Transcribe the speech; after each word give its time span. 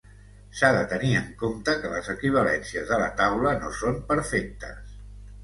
S'ha 0.59 0.69
de 0.75 0.79
tenir 0.93 1.11
en 1.19 1.27
compte 1.41 1.75
que 1.83 1.91
les 1.91 2.09
equivalències 2.15 2.89
de 2.95 2.99
la 3.03 3.11
taula 3.21 3.53
no 3.61 3.71
són 3.83 4.03
perfectes. 4.11 4.99